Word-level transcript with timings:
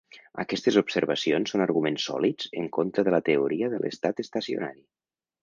Aquestes 0.43 0.77
observacions 0.79 1.53
són 1.53 1.63
arguments 1.65 2.07
sòlids 2.09 2.49
en 2.63 2.71
contra 2.79 3.05
de 3.09 3.15
la 3.17 3.21
teoria 3.29 3.71
de 3.75 3.83
l'estat 3.85 4.25
estacionari. 4.27 4.83